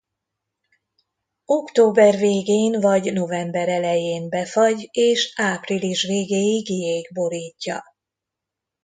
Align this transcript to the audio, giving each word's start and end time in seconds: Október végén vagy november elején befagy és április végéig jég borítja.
Október 1.45 2.15
végén 2.15 2.79
vagy 2.81 3.13
november 3.13 3.69
elején 3.69 4.29
befagy 4.29 4.87
és 4.91 5.33
április 5.35 6.03
végéig 6.03 6.69
jég 6.69 7.09
borítja. 7.13 7.83